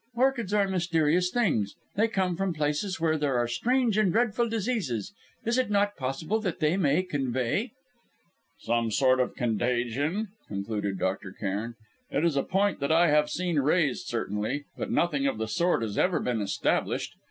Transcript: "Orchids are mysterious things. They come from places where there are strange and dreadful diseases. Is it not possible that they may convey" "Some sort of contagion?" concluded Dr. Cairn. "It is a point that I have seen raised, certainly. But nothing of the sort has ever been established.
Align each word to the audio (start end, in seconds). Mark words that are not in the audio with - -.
"Orchids 0.15 0.51
are 0.51 0.67
mysterious 0.67 1.29
things. 1.29 1.75
They 1.93 2.07
come 2.07 2.35
from 2.35 2.55
places 2.55 2.99
where 2.99 3.19
there 3.19 3.37
are 3.37 3.47
strange 3.47 3.99
and 3.99 4.11
dreadful 4.11 4.49
diseases. 4.49 5.13
Is 5.45 5.59
it 5.59 5.69
not 5.69 5.95
possible 5.95 6.39
that 6.39 6.59
they 6.59 6.75
may 6.75 7.03
convey" 7.03 7.73
"Some 8.65 8.89
sort 8.89 9.19
of 9.19 9.35
contagion?" 9.35 10.29
concluded 10.47 10.97
Dr. 10.97 11.31
Cairn. 11.31 11.75
"It 12.09 12.25
is 12.25 12.35
a 12.35 12.41
point 12.41 12.79
that 12.79 12.91
I 12.91 13.09
have 13.09 13.29
seen 13.29 13.59
raised, 13.59 14.07
certainly. 14.07 14.65
But 14.75 14.89
nothing 14.89 15.27
of 15.27 15.37
the 15.37 15.47
sort 15.47 15.83
has 15.83 15.99
ever 15.99 16.19
been 16.19 16.41
established. 16.41 17.13